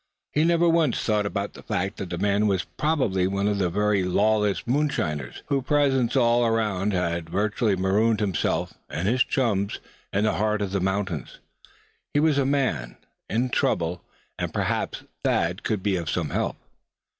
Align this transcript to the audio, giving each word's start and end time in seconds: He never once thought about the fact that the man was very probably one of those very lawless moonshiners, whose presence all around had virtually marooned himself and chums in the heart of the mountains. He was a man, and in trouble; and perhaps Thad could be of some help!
He 0.31 0.43
never 0.43 0.67
once 0.67 0.99
thought 0.99 1.27
about 1.27 1.53
the 1.53 1.61
fact 1.61 1.97
that 1.97 2.09
the 2.09 2.17
man 2.17 2.47
was 2.47 2.63
very 2.63 2.73
probably 2.75 3.27
one 3.27 3.47
of 3.47 3.59
those 3.59 3.71
very 3.71 4.03
lawless 4.03 4.65
moonshiners, 4.65 5.43
whose 5.45 5.63
presence 5.63 6.15
all 6.15 6.43
around 6.43 6.91
had 6.91 7.29
virtually 7.29 7.75
marooned 7.75 8.19
himself 8.19 8.73
and 8.89 9.15
chums 9.27 9.79
in 10.11 10.23
the 10.23 10.33
heart 10.33 10.63
of 10.63 10.71
the 10.71 10.81
mountains. 10.81 11.37
He 12.15 12.19
was 12.19 12.39
a 12.39 12.47
man, 12.47 12.97
and 13.29 13.43
in 13.43 13.49
trouble; 13.51 14.03
and 14.39 14.51
perhaps 14.51 15.03
Thad 15.23 15.61
could 15.61 15.83
be 15.83 15.97
of 15.97 16.09
some 16.09 16.31
help! 16.31 16.55